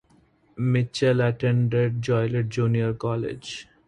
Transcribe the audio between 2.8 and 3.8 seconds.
College.